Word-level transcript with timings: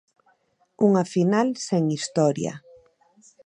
Unha 0.87 1.03
final 1.13 1.47
sen 1.67 1.83
historia. 1.95 2.53